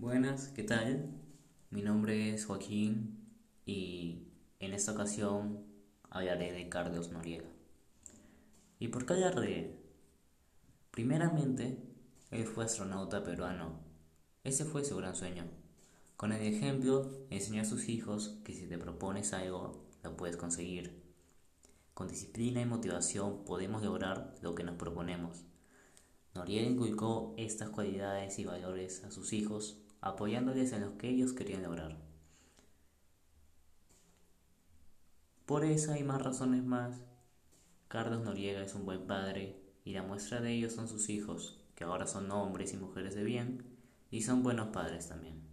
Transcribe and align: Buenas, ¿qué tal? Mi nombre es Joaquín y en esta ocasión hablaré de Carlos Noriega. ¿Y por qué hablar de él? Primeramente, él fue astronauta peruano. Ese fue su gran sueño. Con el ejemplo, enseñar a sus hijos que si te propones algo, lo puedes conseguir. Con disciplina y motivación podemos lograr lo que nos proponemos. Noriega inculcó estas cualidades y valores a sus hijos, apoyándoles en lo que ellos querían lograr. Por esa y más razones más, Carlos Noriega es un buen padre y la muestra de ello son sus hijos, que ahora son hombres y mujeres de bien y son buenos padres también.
Buenas, 0.00 0.50
¿qué 0.54 0.62
tal? 0.62 1.10
Mi 1.70 1.82
nombre 1.82 2.32
es 2.32 2.46
Joaquín 2.46 3.18
y 3.66 4.28
en 4.60 4.72
esta 4.72 4.92
ocasión 4.92 5.66
hablaré 6.08 6.52
de 6.52 6.68
Carlos 6.68 7.10
Noriega. 7.10 7.48
¿Y 8.78 8.88
por 8.88 9.04
qué 9.04 9.14
hablar 9.14 9.40
de 9.40 9.58
él? 9.58 9.76
Primeramente, 10.92 11.82
él 12.30 12.46
fue 12.46 12.64
astronauta 12.64 13.24
peruano. 13.24 13.80
Ese 14.44 14.64
fue 14.64 14.84
su 14.84 14.96
gran 14.96 15.16
sueño. 15.16 15.46
Con 16.16 16.30
el 16.30 16.42
ejemplo, 16.42 17.26
enseñar 17.30 17.64
a 17.64 17.68
sus 17.68 17.88
hijos 17.88 18.38
que 18.44 18.54
si 18.54 18.68
te 18.68 18.78
propones 18.78 19.32
algo, 19.32 19.84
lo 20.04 20.16
puedes 20.16 20.36
conseguir. 20.36 21.02
Con 21.94 22.06
disciplina 22.06 22.60
y 22.60 22.66
motivación 22.66 23.44
podemos 23.44 23.82
lograr 23.82 24.36
lo 24.42 24.54
que 24.54 24.62
nos 24.62 24.76
proponemos. 24.76 25.44
Noriega 26.36 26.68
inculcó 26.68 27.34
estas 27.36 27.70
cualidades 27.70 28.38
y 28.38 28.44
valores 28.44 29.02
a 29.02 29.10
sus 29.10 29.32
hijos, 29.32 29.82
apoyándoles 30.00 30.72
en 30.72 30.82
lo 30.82 30.98
que 30.98 31.08
ellos 31.08 31.32
querían 31.32 31.62
lograr. 31.62 31.96
Por 35.46 35.64
esa 35.64 35.98
y 35.98 36.04
más 36.04 36.22
razones 36.22 36.62
más, 36.62 37.00
Carlos 37.88 38.22
Noriega 38.22 38.62
es 38.62 38.74
un 38.74 38.84
buen 38.84 39.06
padre 39.06 39.56
y 39.84 39.92
la 39.92 40.02
muestra 40.02 40.40
de 40.40 40.52
ello 40.52 40.68
son 40.68 40.88
sus 40.88 41.08
hijos, 41.08 41.64
que 41.74 41.84
ahora 41.84 42.06
son 42.06 42.30
hombres 42.30 42.74
y 42.74 42.76
mujeres 42.76 43.14
de 43.14 43.24
bien 43.24 43.64
y 44.10 44.22
son 44.22 44.42
buenos 44.42 44.68
padres 44.68 45.08
también. 45.08 45.47